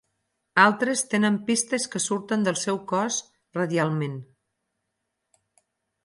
Altres 0.61 1.01
tenen 1.09 1.35
pistes 1.49 1.83
que 1.95 2.01
surten 2.05 2.47
del 2.47 2.57
seu 2.61 2.79
cos 2.91 3.19
"radialment". 3.59 4.17